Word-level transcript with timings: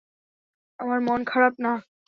আমার 0.79 0.99
মন 1.01 1.19
খারাপ 1.23 1.53
না। 1.63 1.73